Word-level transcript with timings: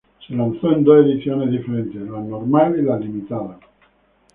Se 0.25 0.33
lanzó 0.33 0.71
en 0.71 0.83
dos 0.83 1.05
ediciones 1.05 1.51
diferentes: 1.51 2.01
Normal 2.01 2.75
y 2.79 3.03
Limitada. 3.05 3.59